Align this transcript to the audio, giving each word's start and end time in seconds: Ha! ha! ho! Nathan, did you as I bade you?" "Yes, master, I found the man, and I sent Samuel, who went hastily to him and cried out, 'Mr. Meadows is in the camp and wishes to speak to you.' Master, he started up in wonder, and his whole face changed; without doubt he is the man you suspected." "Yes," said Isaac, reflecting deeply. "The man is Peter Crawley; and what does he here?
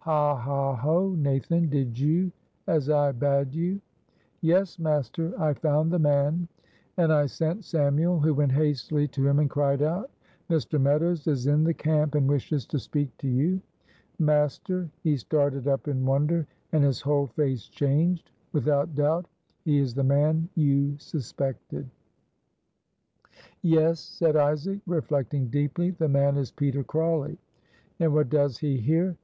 Ha! 0.00 0.36
ha! 0.36 0.76
ho! 0.76 1.14
Nathan, 1.14 1.70
did 1.70 1.98
you 1.98 2.30
as 2.66 2.90
I 2.90 3.12
bade 3.12 3.54
you?" 3.54 3.80
"Yes, 4.42 4.78
master, 4.78 5.32
I 5.40 5.54
found 5.54 5.90
the 5.90 5.98
man, 5.98 6.48
and 6.98 7.10
I 7.10 7.24
sent 7.24 7.64
Samuel, 7.64 8.20
who 8.20 8.34
went 8.34 8.52
hastily 8.52 9.08
to 9.08 9.26
him 9.26 9.38
and 9.38 9.48
cried 9.48 9.80
out, 9.80 10.10
'Mr. 10.50 10.78
Meadows 10.78 11.26
is 11.26 11.46
in 11.46 11.64
the 11.64 11.72
camp 11.72 12.14
and 12.14 12.28
wishes 12.28 12.66
to 12.66 12.78
speak 12.78 13.16
to 13.16 13.26
you.' 13.26 13.62
Master, 14.18 14.90
he 15.02 15.16
started 15.16 15.66
up 15.66 15.88
in 15.88 16.04
wonder, 16.04 16.46
and 16.72 16.84
his 16.84 17.00
whole 17.00 17.28
face 17.28 17.66
changed; 17.66 18.30
without 18.52 18.94
doubt 18.94 19.24
he 19.64 19.78
is 19.78 19.94
the 19.94 20.04
man 20.04 20.46
you 20.54 20.94
suspected." 20.98 21.88
"Yes," 23.62 23.98
said 24.00 24.36
Isaac, 24.36 24.80
reflecting 24.86 25.46
deeply. 25.48 25.92
"The 25.92 26.06
man 26.06 26.36
is 26.36 26.50
Peter 26.50 26.84
Crawley; 26.84 27.38
and 27.98 28.12
what 28.12 28.28
does 28.28 28.58
he 28.58 28.76
here? 28.76 29.16